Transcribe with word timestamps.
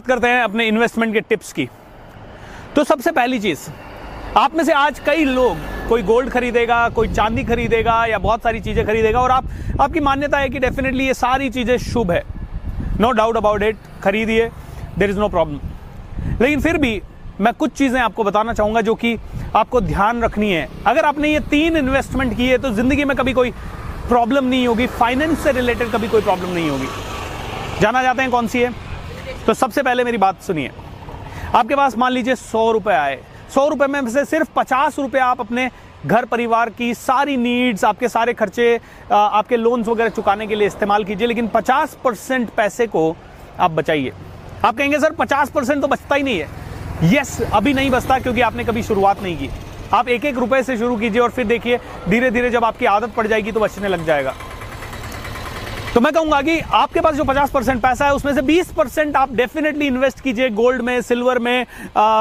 बात 0.00 0.06
करते 0.08 0.26
हैं 0.28 0.42
अपने 0.42 0.66
इन्वेस्टमेंट 0.66 1.12
के 1.14 1.20
टिप्स 1.20 1.52
की। 1.52 1.68
तो 2.74 2.84
सबसे 2.84 3.10
पहली 3.12 3.38
चीज़, 3.40 3.68
आप 4.38 4.54
में 4.56 4.62
से 4.64 4.72
आज 4.72 4.98
कई 5.06 5.24
लोग 5.26 5.56
कोई 5.88 6.02
गोल्ड 6.02 6.30
खरीदेगा, 6.30 6.88
कोई 6.88 7.08
चांदी 7.10 7.44
खरीदेगा 7.44 8.04
या 8.06 8.18
बहुत 8.18 8.42
सारी 8.42 8.60
चीज़ें 8.60 8.84
खरीदेगा 8.86 9.20
और 9.20 9.30
आप, 9.30 9.44
आपकी 9.80 10.00
मान्यता 10.00 10.38
है 10.38 10.48
कि 10.48 10.58
डेफिनेटली 10.58 11.06
ये 11.06 11.14
सारी 11.14 11.50
चीज़ें 11.50 11.76
शुभ 11.80 12.10
है। 12.10 12.22
नो 13.00 13.10
डाउट 13.12 13.36
अबाउट 13.36 13.62
इट 13.62 13.76
खरीदिए 14.02 14.50
देर 14.98 15.10
इज़ 15.10 15.18
नो 15.18 15.28
प्रॉब्लम 15.28 15.60
लेकिन 16.40 16.60
फिर 16.60 16.78
भी 16.78 17.00
मैं 17.40 17.52
कुछ 17.54 17.72
चीज़ें 17.72 18.00
आपको 18.00 18.24
बताना 18.24 18.52
चाहूँगा 18.54 18.80
जो 18.80 18.94
कि 18.94 19.16
आपको 19.56 19.80
ध्यान 19.82 20.22
रखनी 20.22 20.52
है। 20.52 20.68
अगर 20.86 21.04
आपने 21.04 21.32
ये 21.32 21.40
तीन 21.50 21.76
इन्वेस्टमेंट 21.76 22.36
किए 22.36 22.58
तो 22.58 22.70
ज़िंदगी 22.72 23.04
में 23.04 23.16
कभी 23.16 23.32
कोई 23.32 23.50
प्रॉब्लम 24.08 24.44
नहीं 24.44 24.66
होगी 24.66 24.86
फाइनेंस 24.98 25.38
से 25.44 25.52
रिलेटेड 25.52 25.90
कभी 25.92 26.08
कोई 26.08 26.22
प्रॉब्लम 26.22 26.54
नहीं 26.54 26.70
होगी। 26.70 26.88
जाना 27.80 28.02
चाहते 28.02 28.22
हैं 28.22 28.30
कौन 28.30 28.46
सी 28.46 28.60
है? 28.60 28.72
तो 29.46 29.54
सबसे 29.54 29.82
पहले 29.82 30.04
मेरी 30.04 30.18
बात 30.18 30.42
सुनिए। 30.42 30.70
आपके 31.54 31.76
पास 31.76 31.96
मान 31.98 32.12
लीजिए 32.12 32.34
सौ 32.36 32.70
रुपए 32.72 32.92
आए। 32.92 33.18
सौ 33.54 33.66
रुपए 33.68 33.86
में 33.86 34.08
से 34.08 34.24
सिर्फ़ 34.24 34.48
पचास 34.56 34.98
रुपए 34.98 35.18
आप 35.18 35.40
अपने 35.40 35.68
घर 36.06 36.24
परिवार 36.24 36.70
की 36.70 36.92
सारी 36.94 37.36
नीड्स, 37.36 37.84
आपके 37.84 38.08
सारे 38.08 38.32
खर्चे 38.34 38.80
आपके 39.12 39.56
लोन्स 39.56 39.88
वगैरह 39.88 40.10
चुकाने 40.10 40.46
के 40.46 40.54
लिए 40.54 40.66
इस्तेमाल 40.66 41.04
कीजिए, 41.04 41.26
लेकिन 41.26 41.48
पचास 41.48 41.96
परसेंट 42.04 42.48
पैसे 42.50 42.86
को 42.86 43.16
आप 43.60 43.70
बचाइए। 43.70 44.12
आप 44.64 44.76
कहेंगे, 44.76 44.98
सर, 44.98 45.12
पचास 45.12 45.50
परसेंट 45.50 45.80
तो 45.82 45.88
बचता 45.88 46.14
ही 46.14 46.22
नहीं 46.22 46.38
है। 46.38 47.14
यस 47.14 47.40
अभी 47.42 47.74
नहीं 47.74 47.90
बचता, 47.90 48.18
क्योंकि 48.18 48.40
आपने 48.40 48.64
कभी 48.64 48.82
शुरुआत 48.82 49.22
नहीं 49.22 49.36
की। 49.36 49.50
आप 49.94 50.08
एक 50.08 50.24
एक 50.24 50.38
रुपए 50.38 50.62
से 50.62 50.76
शुरू 50.78 50.96
कीजिए 50.96 51.20
और 51.20 51.30
फिर 51.30 51.46
देखिए 51.46 51.78
धीरे 52.08 52.30
धीरे 52.30 52.50
जब 52.50 52.64
आपकी 52.64 52.86
आदत 52.86 53.14
पड़ 53.14 53.26
जाएगी 53.26 53.52
तो 53.52 53.60
बचने 53.60 53.88
लग 53.88 54.04
जाएगा। 54.06 54.34
तो 55.94 56.00
मैं 56.00 56.12
कहूँगा 56.12 56.40
कि 56.42 56.58
आपके 56.60 57.00
पास 57.00 57.14
जो 57.14 57.24
50 57.24 57.50
परसेंट 57.50 57.80
पैसा 57.82 58.06
है, 58.06 58.14
उसमें 58.14 58.32
से 58.34 58.42
20 58.42 58.70
परसेंट 58.72 59.16
आप 59.16 59.32
डेफिनेटली 59.34 59.86
इन्वेस्ट 59.86 60.20
कीजिए 60.20 60.48
गोल्ड 60.50 60.82
में 60.82 61.00
सिल्वर 61.02 61.38
में 61.38 61.66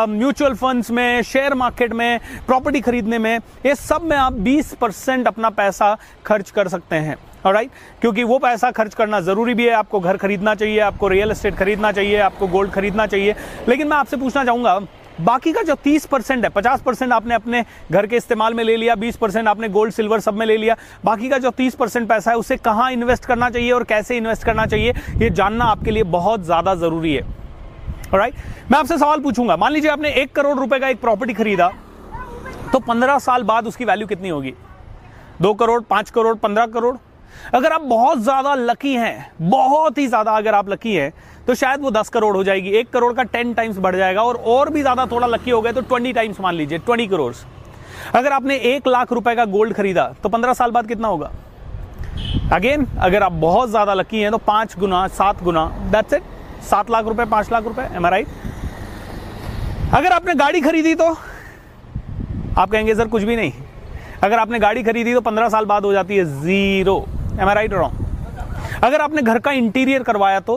म्यूचुअल 0.09 0.53
फंड्स 0.53 0.89
में 0.91 1.21
शेयर 1.23 1.53
मार्केट 1.53 1.93
में 1.93 2.19
प्रॉपर्टी 2.47 2.81
खरीदने 2.81 3.19
में। 3.19 3.37
ये 3.65 3.75
सब 3.75 4.03
में 4.03 4.15
आप 4.17 4.33
20 4.41 4.73
परसेंट 4.81 5.27
अपना 5.27 5.49
पैसा 5.51 5.95
खर्च 6.25 6.51
कर 6.51 6.67
सकते 6.67 6.95
हैं। 6.95 7.15
राइट 7.45 7.69
क्योंकि 8.01 8.23
वो 8.23 8.37
पैसा 8.39 8.71
खर्च 8.71 8.93
करना 8.93 9.19
ज़रूरी 9.21 9.53
भी 9.53 9.65
है। 9.65 9.73
आपको 9.73 9.99
घर 9.99 10.17
खरीदना 10.17 10.55
चाहिए, 10.55 10.79
आपको 10.79 11.07
रियल 11.07 11.31
एस्टेट 11.31 11.55
खरीदना 11.55 11.91
चाहिए, 11.91 12.17
आपको 12.19 12.47
गोल्ड 12.47 12.71
खरीदना 12.71 13.05
चाहिए। 13.05 13.35
लेकिन 13.69 13.87
मैं 13.87 13.97
आपसे 13.97 14.17
पूछना 14.17 14.45
चाहूँगा 14.45 14.79
बाकी 15.19 15.51
का 15.53 15.61
जो 15.63 15.75
30 15.77 16.05
परसेंट 16.07 16.43
है 16.43 16.49
50 16.51 16.81
परसेंट 16.81 17.11
आपने 17.13 17.35
अपने 17.35 17.63
घर 17.91 18.05
के 18.07 18.17
इस्तेमाल 18.17 18.53
में 18.53 18.63
ले 18.63 18.75
लिया 18.77 18.95
20 18.97 19.15
परसेंट 19.17 19.47
आपने 19.47 19.69
गोल्ड 19.69 19.93
सिल्वर 19.93 20.19
सब 20.19 20.33
में 20.33 20.45
ले 20.45 20.57
लिया। 20.57 20.75
बाकी 21.05 21.29
का 21.29 21.37
जो 21.37 21.51
30 21.51 21.75
परसेंट 21.75 22.07
पैसा 22.09 22.31
है, 22.31 22.37
उसे 22.37 22.57
कहाँ 22.57 22.91
इन्वेस्ट 22.91 23.25
करना 23.25 23.49
चाहिए 23.49 23.71
और 23.71 23.83
कैसे 23.83 24.17
इन्वेस्ट 24.17 24.43
करना 24.43 24.65
चाहिए, 24.65 24.93
ये 25.17 25.29
जानना 25.31 25.65
आपके 25.65 25.91
लिए 25.91 26.03
बहुत 26.05 26.43
ज़्यादा 26.43 26.75
ज़रूरी 26.75 27.13
है। 27.13 27.21
राइट 28.13 28.35
मैं 28.71 28.79
आपसे 28.79 28.97
सवाल 28.97 29.19
पूछूँगा। 29.19 29.57
मान 29.57 29.71
लीजिए 29.71 29.91
आपने 29.91 30.11
एक 30.13 30.31
करोड़ 30.35 30.57
रुपए 30.59 30.79
का 30.79 30.87
एक 30.87 31.01
प्रॉपर्टी 31.01 31.33
खरीदा 31.33 31.71
तो 32.73 32.79
पंद्रह 32.79 33.17
साल 33.19 33.43
बाद 33.43 33.67
उसकी 33.67 33.85
वैल्यू 33.85 34.07
कितनी 34.07 34.29
होगी? 34.29 34.53
दो 35.41 35.53
करोड़, 35.53 35.81
पाँच 35.81 36.09
करोड़, 36.09 36.35
पंद्रह 36.37 36.65
करोड़? 36.67 36.95
अगर 37.53 37.71
आप 37.71 37.81
बहुत 37.83 38.19
ज़्यादा 38.19 38.53
लकी 38.55 38.93
हैं, 38.93 39.31
बहुत 39.41 39.97
ही 39.97 40.07
ज़्यादा 40.07 40.31
अगर 40.33 40.53
आप 40.55 40.69
लकी 40.69 40.93
हैं 40.95 41.11
तो 41.47 41.53
शायद 41.55 41.81
वो 41.81 41.91
दस 41.91 42.09
करोड़ 42.09 42.35
हो 42.35 42.43
जाएगी। 42.43 42.69
एक 42.71 42.89
करोड़ 42.89 43.13
का 43.13 43.23
टेन 43.25 43.53
टाइम्स 43.53 43.77
बढ़ 43.79 43.95
जाएगा 43.95 44.23
और 44.23 44.35
और 44.47 44.69
भी 44.69 44.81
ज़्यादा 44.81 45.05
थोड़ा 45.05 45.27
लकी 45.27 45.51
हो 45.51 45.61
गए 45.61 45.73
तो 45.73 45.81
ट्वेंटी 45.83 46.13
टाइम्स 46.13 46.39
मान 46.39 46.55
लीजिए 46.55 46.77
ट्वेंटी 46.79 47.07
करोड़ 47.07 47.33
अगर 48.15 48.31
आपने 48.31 48.55
एक 48.67 48.87
लाख 48.87 49.11
रुपए 49.13 49.35
का 49.35 49.45
गोल्ड 49.47 49.73
खरीदा 49.73 50.07
तो 50.23 50.29
पंद्रह 50.29 50.53
साल 50.53 50.71
बाद 50.71 50.87
कितना 50.87 51.07
होगा? 51.07 51.31
अगेन 52.53 52.85
अगर 52.99 53.23
आप 53.23 53.31
बहुत 53.31 53.69
ज़्यादा 53.69 53.93
लकी 53.93 54.21
हैं 54.21 54.31
तो 54.31 54.37
पाँच 54.39 54.77
गुना, 54.79 55.07
सात 55.09 55.43
गुना 55.43 55.65
दैट्स 55.91 56.13
इट 56.13 56.23
सात 56.63 56.89
लाख 56.91 57.05
रुपए, 57.05 57.25
पाँच 57.27 57.51
लाख 57.51 57.63
रुपए 57.63 57.87
एम 57.95 58.05
राइट 58.07 58.27
अगर 59.93 60.11
आपने 60.11 60.33
गाड़ी 60.35 60.61
खरीदी 60.61 60.95
तो 60.95 61.05
आप 62.57 62.69
कहेंगे, 62.71 62.95
सर, 62.95 63.07
कुछ 63.07 63.23
भी 63.23 63.35
नहीं। 63.35 63.51
अगर 64.23 64.39
आपने 64.39 64.59
गाड़ी 64.59 64.83
खरीदी 64.83 65.13
तो 65.13 65.21
पंद्रह 65.21 65.49
साल 65.49 65.65
बाद 65.65 65.85
हो 65.85 65.91
जाती 65.93 66.17
है 66.17 66.25
ज़ीरो 66.41 67.05
एम 67.39 67.49
आई 67.49 67.67
रॉन्ग 67.67 68.83
अगर 68.83 69.01
आपने 69.01 69.21
घर 69.21 69.39
का 69.39 69.51
इंटीरियर 69.53 70.03
करवाया 70.03 70.39
तो 70.41 70.55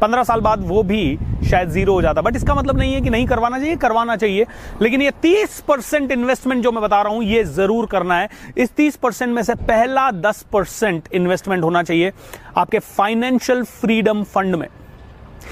पंद्रह 0.00 0.22
साल 0.24 0.40
बाद 0.40 0.66
वो 0.66 0.82
भी 0.82 1.18
शायद 1.50 1.68
ज़ीरो 1.70 1.92
हो 1.92 2.02
जाता। 2.02 2.22
बट 2.22 2.36
इसका 2.36 2.54
मतलब 2.54 2.78
नहीं 2.78 2.94
है 2.94 3.00
कि 3.00 3.10
नहीं 3.10 3.26
करवाना 3.26 3.58
चाहिए 3.58 3.76
करवाना 3.76 4.16
चाहिए। 4.16 4.46
लेकिन 4.82 5.02
ये 5.02 5.10
तीस 5.22 5.60
परसेंट 5.68 6.10
इन्वेस्टमेंट 6.12 6.62
जो 6.62 6.72
मैं 6.72 6.82
बता 6.82 7.00
रहा 7.02 7.12
हूँ, 7.12 7.22
ये 7.24 7.44
ज़रूर 7.44 7.86
करना 7.86 8.18
है। 8.18 8.28
इस 8.58 8.74
तीस 8.76 8.96
परसेंट 8.96 9.34
में 9.34 9.42
से 9.42 9.54
पहला 9.56 10.10
दस 10.12 10.44
परसेंट 10.52 11.08
इन्वेस्टमेंट 11.12 11.64
होना 11.64 11.82
चाहिए 11.82 12.12
आपके 12.56 12.78
फाइनेंशियल 12.78 13.62
फ्रीडम 13.64 14.22
फंड 14.24 14.54
में। 14.54 14.68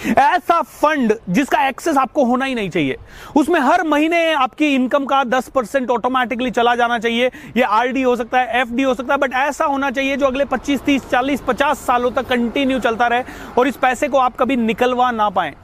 ऐसा 0.09 0.61
फंड 0.63 1.15
जिसका 1.29 1.67
एक्सेस 1.69 1.97
आपको 1.97 2.25
होना 2.25 2.45
ही 2.45 2.55
नहीं 2.55 2.71
चाहिए, 2.71 2.97
उसमें 3.37 3.59
हर 3.61 3.83
महीने 3.85 4.33
आपकी 4.35 4.75
इनकम 4.75 5.05
का 5.05 5.23
10 5.27 5.49
परसेंट 5.49 5.91
ऑटोमेटिकली 5.91 6.51
चला 6.51 6.75
जाना 6.77 6.99
चाहिए। 6.99 7.31
ये 7.57 7.63
आरडी 7.63 8.03
हो 8.03 8.15
सकता 8.17 8.41
है 8.41 8.61
एफडी 8.61 8.83
हो 8.83 8.95
सकता 8.95 9.15
है 9.15 9.19
बट 9.19 9.35
ऐसा 9.35 9.65
होना 9.65 9.91
चाहिए 9.91 10.17
जो 10.17 10.27
अगले 10.27 10.45
25 10.47 10.81
30 10.83 11.11
40 11.11 11.43
50 11.43 11.75
सालों 11.77 12.11
तक 12.11 12.29
कंटिन्यू 12.29 12.79
चलता 12.81 13.07
रहे 13.07 13.23
और 13.59 13.69
इस 13.69 13.77
पैसे 13.77 14.09
को 14.09 14.19
आप 14.19 14.37
कभी 14.37 14.57
निकलवा 14.57 15.11
ना 15.11 15.29
पाए। 15.31 15.55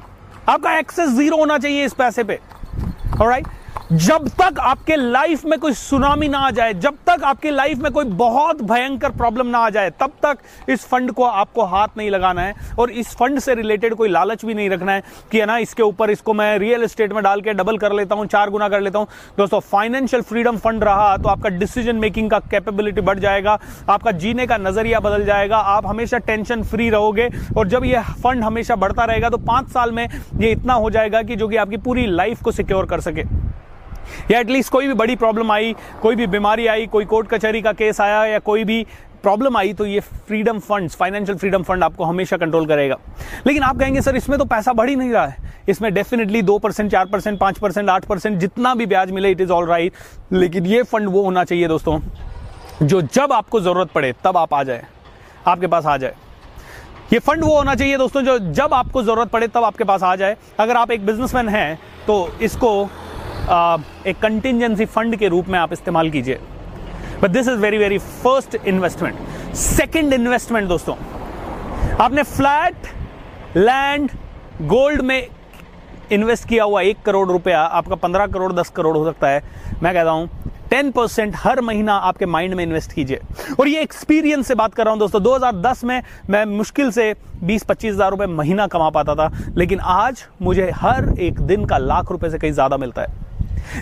आपका 0.48 0.78
एक्सेस 0.78 1.08
ज़ीरो 1.10 1.36
होना 1.36 1.58
चाहिए 1.58 1.84
इस 1.84 1.92
पैसे 1.94 2.24
पे। 2.24 2.38
राइट 3.20 3.46
जब 3.90 4.28
तक 4.40 4.58
आपके 4.60 4.96
लाइफ 4.96 5.44
में 5.44 5.58
कोई 5.58 5.72
सुनामी 5.72 6.26
ना 6.28 6.38
आ 6.38 6.50
जाए, 6.50 6.74
जब 6.74 6.96
तक 7.06 7.22
आपके 7.24 7.50
लाइफ 7.50 7.78
में 7.78 7.90
कोई 7.92 8.04
बहुत 8.04 8.60
भयंकर 8.62 9.10
प्रॉब्लम 9.12 9.46
ना 9.46 9.58
आ 9.58 9.70
जाए, 9.70 9.90
तब 9.92 10.12
तक 10.22 10.38
इस 10.70 10.84
फंड 10.88 11.12
को 11.12 11.24
आपको 11.24 11.64
हाथ 11.64 11.96
नहीं 11.96 12.10
लगाना 12.10 12.42
है 12.42 12.54
और 12.78 12.90
इस 12.92 13.14
फंड 13.16 13.38
से 13.38 13.54
रिलेटेड 13.54 13.94
कोई 13.94 14.08
लालच 14.08 14.44
भी 14.44 14.54
नहीं 14.54 14.68
रखना 14.70 14.92
है 14.92 15.02
कि 15.32 15.40
है 15.40 15.46
ना, 15.46 15.56
इसके 15.58 15.82
ऊपर 15.82 16.10
इसको 16.10 16.34
मैं 16.34 16.58
रियल 16.58 16.82
एस्टेट 16.84 17.12
में 17.12 17.22
डाल 17.24 17.40
के 17.40 17.52
डबल 17.52 17.78
कर 17.78 17.92
लेता 17.92 18.14
हूँ, 18.14 18.26
चार 18.26 18.50
गुना 18.50 18.68
कर 18.68 18.80
लेता 18.80 18.98
हूँ। 18.98 19.06
दोस्तों 19.38 19.60
फाइनेंशियल 19.62 20.22
फ्रीडम 20.22 20.56
फंड 20.58 20.84
रहा 20.84 21.16
तो 21.16 21.28
आपका 21.28 21.48
डिसीज़न 21.50 21.96
मेकिंग 21.96 22.30
का 22.30 22.38
कैपेबिलिटी 22.40 23.00
बढ़ 23.00 23.18
जाएगा, 23.18 23.58
आपका 23.88 24.12
जीने 24.12 24.46
का 24.46 24.56
नज़रिया 24.58 25.00
बदल 25.00 25.24
जाएगा, 25.24 25.56
आप 25.56 25.86
हमेशा 25.86 26.18
टेंशन 26.20 26.62
फ्री 26.62 26.90
रहोगे 26.90 27.28
और 27.56 27.68
जब 27.68 27.84
यह 27.84 28.12
फंड 28.14 28.44
हमेशा 28.44 28.76
बढ़ता 28.76 29.04
रहेगा 29.04 29.30
तो 29.30 29.38
पाँच 29.38 29.68
साल 29.68 29.92
में 29.92 30.06
ये 30.06 30.52
इतना 30.52 30.74
हो 30.74 30.90
जाएगा 30.90 31.22
कि 31.22 31.36
जो 31.36 31.48
कि 31.48 31.56
आपकी 31.56 31.76
पूरी 31.78 32.06
लाइफ 32.06 32.42
को 32.42 32.52
सिक्योर 32.52 32.86
कर 32.86 33.00
सके। 33.00 33.49
या 34.30 34.40
एटलीस्ट 34.40 34.72
कोई 34.72 34.86
भी 34.86 34.94
बड़ी 34.94 35.16
प्रॉब्लम 35.16 35.52
आई, 35.52 35.74
कोई 36.02 36.16
भी 36.16 36.26
बीमारी 36.28 36.66
आई, 36.66 36.86
कोई 36.86 37.04
कोर्ट 37.04 37.28
कचहरी 37.28 37.62
का 37.62 37.72
केस 37.72 38.00
आया 38.00 38.24
या 38.26 38.38
कोई 38.40 38.64
भी 38.64 38.84
प्रॉब्लम 39.22 39.56
आई 39.56 39.72
तो 39.72 39.86
ये 39.86 40.00
freedom 40.00 40.58
funds 40.58 40.94
financial 40.96 41.38
freedom 41.38 41.62
fund 41.62 41.84
आपको 41.84 42.04
हमेशा 42.04 42.36
कंट्रोल 42.36 42.66
करेगा। 42.66 42.96
लेकिन 43.46 43.62
आप 43.62 43.78
कहेंगे, 43.78 44.00
सर, 44.00 44.16
इसमें 44.16 44.38
तो 44.38 44.44
पैसा 44.44 44.72
बढ़ 44.72 44.88
ही 44.88 44.94
नहीं 44.96 45.10
रहा 45.10 45.26
है। 45.26 45.48
इसमें 45.68 45.92
डेफिनेटली 45.94 46.42
दो 46.42 46.58
परसेंट, 46.58 46.90
चार 46.90 47.06
परसेंट, 47.06 47.38
पाँच 47.38 47.58
परसेंट, 47.58 47.90
आठ 47.90 48.04
परसेंट 48.04 48.38
जितना 48.38 48.74
भी 48.74 48.86
ब्याज 48.86 49.10
मिले 49.10 49.30
इट 49.30 49.40
इज़ 49.40 49.50
ऑल 49.50 49.66
राइट 49.66 49.92
लेकिन 50.32 50.66
ये 50.66 50.82
फंड 50.82 51.08
वो 51.08 51.22
होना 51.22 51.44
चाहिए 51.44 51.68
दोस्तों, 51.68 51.98
जो 52.82 53.00
जब 53.04 53.32
आपको 53.32 53.60
ज़रूरत 53.60 53.90
पड़े, 53.90 54.12
तब 54.24 54.36
आप 54.36 54.54
आ 54.54 54.62
जाए। 54.62 54.84
आपके 55.46 55.66
पास 55.66 55.86
आ 55.86 55.96
जाए। 55.96 56.14
ये 57.12 57.18
फंड 57.18 57.44
वो 57.44 57.56
होना 57.56 57.74
चाहिए 57.74 57.96
दोस्तों, 57.98 58.22
जो 58.22 58.38
जब 58.38 58.74
आपको 58.74 59.02
ज़रूरत 59.02 59.28
पड़े, 59.28 59.48
तब 59.48 59.64
आपके 59.64 59.84
पास 59.84 60.02
आ 60.02 60.14
जाए। 60.16 60.36
अगर 60.60 60.76
आप 60.76 60.90
एक 60.90 61.06
बिजनेसमैन 61.06 61.48
हैं 61.48 61.78
तो 62.06 62.28
इसको 62.42 62.88
एक 63.50 64.18
कंटिजेंसी 64.22 64.84
फंड 64.86 65.16
के 65.16 65.28
रूप 65.28 65.48
में 65.48 65.58
आप 65.58 65.72
इस्तेमाल 65.72 66.10
कीजिए। 66.10 66.38
But 67.22 67.30
this 67.30 67.48
is 67.48 67.58
very 67.58 67.78
very 67.78 67.98
first 67.98 68.54
investment 68.56 69.54
second 69.56 70.12
investment 70.12 70.68
दोस्तों, 70.68 70.94
आपने 71.96 72.22
फ्लैट 72.24 72.86
लैंड 73.56 74.10
गोल्ड 74.62 75.00
में 75.02 75.26
इन्वेस्ट 76.12 76.48
किया 76.48 76.64
हुआ 76.64 76.80
एक 76.82 77.02
करोड़ 77.02 77.28
रुपया, 77.28 77.60
आपका 77.60 77.94
पंद्रह 77.96 78.26
करोड़, 78.26 78.52
दस 78.52 78.70
करोड़ 78.76 78.96
हो 78.96 79.04
सकता 79.04 79.28
है। 79.28 79.42
मैं 79.82 79.92
कहता 79.94 80.10
हूँ 80.10 80.28
टेन 80.70 80.90
परसेंट 80.90 81.34
हर 81.36 81.60
महीना 81.60 81.94
आपके 81.94 82.26
माइंड 82.26 82.54
में 82.54 82.62
इन्वेस्ट 82.64 82.92
कीजिए। 82.92 83.20
और 83.60 83.68
ये 83.68 83.80
एक्सपीरियंस 83.82 84.46
से 84.48 84.54
बात 84.54 84.74
कर 84.74 84.84
रहा 84.84 84.92
हूँ, 84.92 84.98
दोस्तों 84.98 85.22
2010 85.22 85.82
में 85.84 86.02
मैं 86.30 86.44
मुश्किल 86.46 86.90
से 86.90 87.14
20-25 87.42 87.92
हज़ार 87.92 88.10
रुपए 88.10 88.26
महीना 88.28 88.66
कमा 88.66 88.90
पाता 88.90 89.14
था, 89.14 89.30
लेकिन 89.56 89.80
आज 89.80 90.24
मुझे 90.42 90.70
हर 90.76 91.14
एक 91.18 91.40
दिन 91.42 91.64
का 91.64 91.78
लाख 91.78 92.10
रुपए 92.10 92.30
से 92.30 92.38
कहीं 92.38 92.52
ज़्यादा 92.52 92.76
मिलता 92.76 93.02
है। 93.02 93.28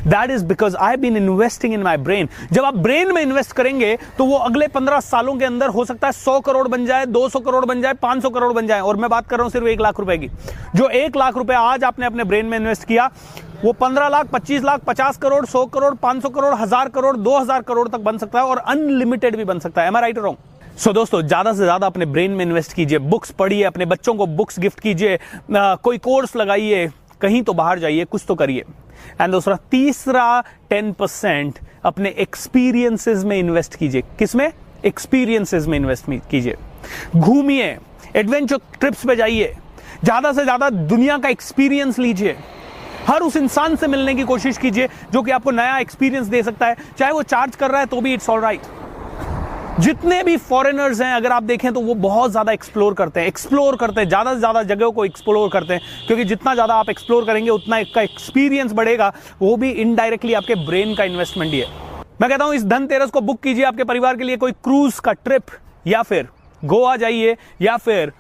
That 0.07 0.31
is 0.31 0.45
because 0.47 0.77
I 0.79 0.97
been 0.97 1.17
investing 1.17 1.75
in 1.75 1.83
my 1.83 1.97
brain 1.99 2.29
जब 2.53 2.65
आप 2.65 2.77
ब्रेन 2.79 3.13
में 3.15 3.23
इन्वेस्ट 3.23 3.53
करेंगे 3.53 3.97
तो 4.19 4.25
वो 4.27 4.37
अगले 4.39 4.69
पंद्रह 4.71 5.01
सालों 5.03 5.37
के 5.39 5.45
अंदर 5.45 5.69
हो 5.69 5.85
सकता 5.85 6.07
है 6.07 6.13
सौ 6.15 6.39
करोड़ 6.41 6.67
बन 6.69 6.87
जाए 6.87 7.07
दो 7.09 7.29
सौ 7.29 7.41
करोड़ 7.41 7.65
बन 7.65 7.83
जाए 7.83 7.95
पाँच 8.03 8.23
सौ 8.23 8.31
करोड़ 8.31 8.53
बन 8.53 8.67
जाए। 8.67 8.81
और 8.81 8.97
मैं 8.97 9.11
बात 9.11 9.27
कर 9.29 9.37
रहा 9.37 9.45
हूँ 9.45 9.53
सिर्फ़ 9.53 9.67
एक 9.69 9.81
लाख 9.81 10.01
रुपए 10.01 10.19
की। 10.19 10.31
जो 10.77 10.89
एक 10.89 11.17
लाख 11.17 11.37
रुपए 11.37 11.55
आज 11.55 11.85
आपने 11.85 12.07
अपने 12.07 12.25
ब्रेन 12.25 12.47
में 12.47 12.59
इन्वेस्ट 12.59 12.85
किया 12.85 13.11
वो 13.63 13.73
पंद्रह 13.75 14.09
लाख 14.09 14.27
पच्चीस 14.33 14.63
लाख 14.65 14.81
पचास 14.87 15.17
करोड़ 15.19 15.45
सौ 15.47 15.65
करोड़ 15.69 15.95
पाँच 15.97 16.23
सौ 16.23 16.29
करोड़ 16.31 16.55
हज़ार 16.57 16.89
करोड़ 16.89 17.17
दो 17.19 17.39
हज़ार 17.39 17.63
करोड़ 17.63 17.89
तक 17.89 18.01
बन 18.01 18.19
सकता 18.19 18.39
है 18.39 18.45
और 18.47 18.59
अनलिमिटेड 18.59 19.37
भी 19.37 19.45
बन 19.45 19.59
सकता 19.59 19.83
है। 19.83 19.89
I 19.89 20.01
right 20.01 20.19
wrong 20.19 20.37
so 20.69 20.89
so, 20.89 20.95
दोस्तों 20.95 21.23
ज़्यादा 21.23 21.53
से 21.53 21.59
ज़्यादा 21.59 21.87
अपने 21.87 22.07
ब्रेन 22.07 22.31
में 22.31 22.45
इन्वेस्ट 22.45 22.73
कीजिए 22.73 22.99
बुक्स 23.01 23.31
पढ़िए 23.31 23.63
अपने 23.65 23.87
बच्चों 23.87 24.15
को 24.15 24.27
बुक्स 24.29 24.59
गिफ्ट 24.61 24.81
कीजिए 24.81 25.19
कोई 25.51 25.99
कोर्स 25.99 26.37
लगाइए 26.37 26.87
कहीं 27.21 27.43
तो 27.43 27.53
बाहर 27.55 27.79
जाइए 27.79 28.05
कुछ 28.05 28.25
तो 28.29 28.35
करिए। 28.35 28.65
एंड 29.21 29.33
दूसरा, 29.33 29.57
तीसरा 29.71 30.41
टेन 30.71 30.93
परसेंट 30.93 31.59
अपने 31.85 32.15
एक्सपीरियंसेस 32.19 33.25
में 33.25 33.37
इन्वेस्ट 33.39 33.75
कीजिए। 33.75 34.03
किसमें? 34.19 34.51
एक्सपीरियंसेस 34.85 35.67
में 35.67 35.77
इन्वेस्ट 35.79 36.11
कीजिए। 36.31 36.57
घूमिए 37.17 37.77
एडवेंचर 38.17 38.59
ट्रिप्स 38.81 39.07
पे 39.07 39.17
जाइए। 39.17 39.55
ज़्यादा 40.05 40.33
से 40.33 40.43
ज़्यादा 40.45 40.71
दुनिया 40.71 41.19
का 41.19 41.29
एक्सपीरियंस 41.29 41.99
लीजिए। 41.99 42.37
हर 43.07 43.23
उस 43.23 43.37
इंसान 43.37 43.77
से 43.77 43.87
मिलने 43.87 44.15
की 44.15 44.23
कोशिश 44.25 44.59
कीजिए 44.59 44.89
जो 45.13 45.23
कि 45.23 45.31
आपको 45.31 45.51
नया 45.51 45.79
एक्सपीरियंस 45.79 46.27
दे 46.27 46.43
सकता 46.43 46.67
है। 46.67 46.77
चाहे 46.99 47.13
वो 47.13 47.23
चार्ज 47.25 47.57
कर 47.57 47.71
रहा 47.71 47.81
है 47.81 47.87
तो 47.87 48.01
भी 48.01 48.13
इट्स 48.15 48.29
ऑल 48.31 48.41
राइट 48.41 48.61
जितने 49.79 50.23
भी 50.23 50.37
फॉरेनर्स 50.37 51.01
हैं, 51.01 51.13
अगर 51.15 51.33
आप 51.33 51.43
देखें 51.43 51.73
तो 51.73 51.81
वो 51.81 51.95
बहुत 51.97 52.31
ज़्यादा 52.31 52.53
एक्सप्लोर 52.53 52.95
करते 52.95 53.21
हैं 53.21 53.27
एक्सप्लोर 53.29 53.77
करते 53.77 54.01
हैं, 54.01 54.09
ज़्यादा 54.09 54.33
से 54.33 54.39
ज़्यादा 54.39 54.63
जगहों 54.65 54.91
को 54.93 55.05
एक्सप्लोर 55.05 55.51
करते 55.51 55.75
हैं, 55.75 55.81
क्योंकि 56.07 56.25
जितना 56.25 56.55
ज़्यादा 56.55 56.75
आप 56.75 56.89
एक्सप्लोर 56.91 57.25
करेंगे, 57.25 57.51
उतना 57.51 57.83
का 57.85 58.03
एक्सपीरियंस 58.03 58.73
बढ़ेगा, 58.73 59.13
वो 59.43 59.57
भी 59.57 59.71
इनडायरेक्टली 59.73 60.35
आपके 60.35 60.55
ब्रेन 60.67 60.95
का 60.95 61.05
इन्वेस्टमेंट 61.05 61.53
ही 61.53 61.61
है। 61.61 61.67
मैं 62.21 62.31
कहता 62.31 62.45
हूँ, 62.45 62.55
इस 62.55 62.65
धनतेरस 62.65 63.11
को 63.11 63.21
बुक 63.21 63.41
कीजिए 63.41 63.65
आपके 63.65 63.85
परिवार 63.85 64.17
के 64.17 64.25
लिए 64.25 64.37
कोई 64.37 64.53
क्रूज 64.55 64.99
का 64.99 65.13
ट्रिप 65.15 65.57
या 65.87 66.03
फिर 66.03 66.29
गोवा 66.63 66.97
जाइए, 66.97 67.37
या 67.63 67.77
फिर 67.77 68.13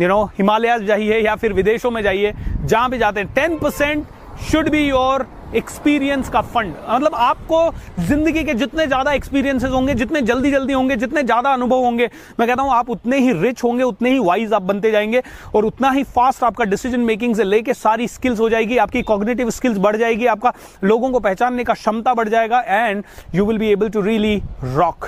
यू 0.00 0.08
नो 0.08 0.24
हिमालय 0.38 0.78
जाइए, 0.80 1.20
या 1.20 1.36
फिर 1.36 1.52
विदेशों 1.52 1.90
में 1.90 2.02
जाइए, 2.02 2.32
जहाँ 2.60 2.90
भी 2.90 2.98
जाते 2.98 3.20
हैं 3.20 3.32
ten 3.34 3.56
percent 3.58 4.06
should 4.50 4.68
be 4.68 4.86
your 4.88 5.26
experience 5.54 6.28
का 6.28 6.40
फंड 6.42 6.74
मतलब 6.88 7.14
आपको 7.14 7.58
ज़िंदगी 8.00 8.42
के 8.44 8.54
जितने 8.54 8.86
ज़्यादा 8.86 9.12
एक्सपीरियंसेस 9.12 9.70
होंगे, 9.70 9.94
जितने 9.94 10.20
जल्दी 10.22 10.50
जल्दी 10.50 10.72
होंगे, 10.72 10.96
जितने 10.96 11.22
ज़्यादा 11.22 11.52
अनुभव 11.52 11.84
होंगे, 11.84 12.08
मैं 12.40 12.48
कहता 12.48 12.62
हूँ 12.62 12.72
आप 12.72 12.90
उतने 12.90 13.18
ही 13.18 13.32
रिच 13.32 13.62
होंगे, 13.64 13.82
उतने 13.82 14.10
ही 14.10 14.18
वाइज 14.18 14.52
आप 14.52 14.62
बनते 14.62 14.90
जाएँगे 14.90 15.22
और 15.54 15.64
उतना 15.64 15.90
ही 15.90 16.02
फास्ट 16.04 16.44
आपका 16.44 16.64
डिसीज़न 16.64 17.00
मेकिंग 17.00 17.34
से 17.36 17.44
लेके 17.44 17.74
सारी 17.74 18.08
स्किल्स 18.08 18.40
हो 18.40 18.48
जाएगी, 18.50 18.76
आपकी 18.78 19.02
कॉग्निटिव 19.02 19.50
स्किल्स 19.50 19.78
बढ़ 19.78 19.96
जाएगी, 19.96 20.26
आपका 20.26 20.52
लोगों 20.84 21.10
को 21.10 21.20
पहचानने 21.20 21.64
का 21.64 21.74
क्षमता 21.74 22.14
बढ़ 22.14 22.28
जाएगा 22.28 22.60
and 22.60 23.04
you 23.34 23.46
will 23.46 23.58
be 23.58 23.70
able 23.72 23.88
to 23.88 24.00
really 24.00 24.36
rock 24.64 25.06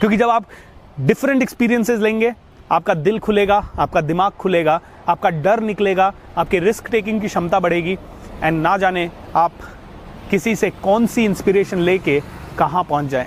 क्योंकि 0.00 0.16
जब 0.16 0.28
आप 0.30 0.46
डिफरेंट 1.00 1.42
एक्सपीरियंसेस 1.42 2.00
लेंगे, 2.00 2.32
आपका 2.72 2.94
दिल 2.94 3.18
खुलेगा, 3.18 3.56
आपका 3.78 4.00
दिमाग 4.00 4.32
खुलेगा, 4.32 4.80
आपका 5.08 5.30
डर 5.42 5.60
निकलेगा, 5.60 6.12
आपके 6.38 6.58
रिस्क 6.58 6.90
टेकिंग 6.90 7.20
की 7.20 7.28
क्षमता 7.28 7.60
बढ़ेगी। 7.60 7.96
एंड 8.42 8.62
ना 8.62 8.76
जाने 8.76 9.10
आप 9.36 9.52
किसी 10.30 10.54
से 10.56 10.70
कौन 10.82 11.06
सी 11.06 11.24
इंस्पिरेशन 11.24 11.78
लेके 11.80 12.20
कहाँ 12.58 12.84
पहुँच 12.84 13.06
जाए। 13.06 13.26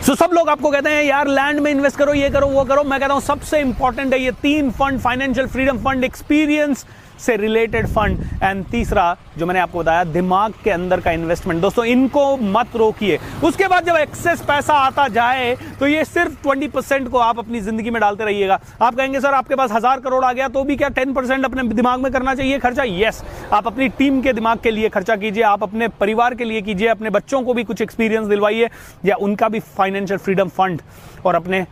सो 0.00 0.12
so, 0.12 0.18
सब 0.18 0.30
लोग 0.32 0.48
आपको 0.48 0.70
कहते 0.70 0.90
हैं 0.90 1.02
यार 1.04 1.28
लैंड 1.28 1.60
में 1.60 1.70
इन्वेस्ट 1.70 1.96
करो 1.98 2.14
ये 2.14 2.30
करो 2.30 2.46
वो 2.48 2.64
करो। 2.64 2.84
मैं 2.84 2.98
कहता 3.00 3.14
हूँ 3.14 3.20
सबसे 3.22 3.60
इंपॉर्टेंट 3.60 4.12
है 4.14 4.20
ये 4.20 4.32
तीन 4.42 4.70
fund 4.70 5.00
financial 5.00 5.46
freedom 5.46 5.78
fund 5.84 6.04
experience 6.04 6.84
से 7.20 7.36
रिलेटेड 7.36 7.86
फंड 7.88 8.18
एंड 8.42 8.64
तीसरा, 8.66 9.16
जो 9.38 9.46
मैंने 9.46 9.60
आपको 9.60 9.78
बताया, 9.78 10.04
दिमाग 10.06 10.52
के 10.64 10.70
अंदर 10.70 11.00
का 11.00 11.10
इन्वेस्टमेंट 11.12 11.60
दोस्तों, 11.62 11.84
इनको 11.86 12.36
मत 12.36 12.76
रोकिए। 12.76 13.18
उसके 13.44 13.68
बाद 13.68 13.86
जब 13.86 13.96
एक्सेस 13.96 14.40
पैसा 14.42 14.74
आता 14.76 15.06
जाए 15.10 15.54
तो 15.80 15.86
ये 15.86 16.04
सिर्फ़ 16.04 16.34
20 16.42 16.68
परसेंट 16.70 17.08
को 17.08 17.18
आप 17.18 17.38
अपनी 17.38 17.60
ज़िंदगी 17.60 17.90
में 17.90 18.00
डालते 18.00 18.24
रहिएगा। 18.24 18.60
आप 18.82 18.94
कहेंगे, 18.94 19.20
सर, 19.20 19.34
आपके 19.34 19.54
पास 19.54 19.72
हज़ार 19.72 20.00
करोड़ 20.00 20.24
आ 20.24 20.32
गया 20.32 20.48
तो 20.48 20.64
भी 20.64 20.76
क्या 20.76 20.88
10 20.90 21.14
परसेंट 21.14 21.44
अपने 21.44 21.62
दिमाग 21.64 22.00
में 22.00 22.12
करना 22.12 22.34
चाहिए 22.34 22.58
खर्चा? 22.58 22.84
यस 22.86 23.22
आप 23.52 23.66
अपनी 23.66 23.88
टीम 23.90 24.20
के 24.22 24.32
दिमाग 24.32 24.58
के 24.58 24.70
लिए 24.70 24.88
खर्चा 24.88 25.16
कीजिए। 25.16 25.42
आप 25.44 25.62
अपने 25.62 25.88
परिवार 25.90 26.34
के 26.34 26.44
लिए 26.44 26.60
कीजिए। 26.62 26.88
अपने 26.88 27.10
बच्चों 27.10 27.42
को 27.42 27.54
भी 27.54 27.64
कुछ 27.64 27.82
एक्सपीरियंस 27.82 28.26
दिलवाइए। 28.28 28.68
या 29.04 29.16
उनका 29.18 29.48
भी 29.48 29.60
फाइनेंशियल 29.76 30.18
फ्रीडम 30.18 30.48
फंड 30.50 30.82
और 31.24 31.34
अपने 31.34 31.66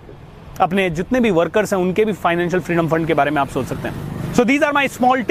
अपने 0.60 0.88
जितने 0.90 1.20
भी 1.20 1.30
वर्कर्स 1.30 1.72
हैं, 1.72 1.80
उनके 1.80 2.04
भी 2.04 2.12
फाइनेंशियल 2.14 2.62
फ्रीडम 2.62 2.88
फंड 2.88 3.06
के 3.06 3.14
बारे 3.14 3.30
में 3.30 3.40
आप 3.40 3.48
सोच 3.48 3.66
सकते 3.66 3.88
हैं। 3.88 4.34
So 4.34 4.44
these 4.44 4.62
are 4.64 4.72
my 4.72 4.88
small 4.88 5.22